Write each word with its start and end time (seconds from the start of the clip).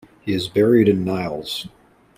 He 0.21 0.33
is 0.33 0.47
buried 0.47 0.89
in 0.89 1.05
Niles. 1.05 1.67